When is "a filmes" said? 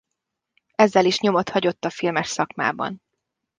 1.85-2.27